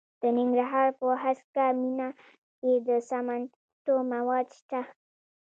[0.21, 2.09] د ننګرهار په هسکه مینه
[2.59, 4.81] کې د سمنټو مواد شته.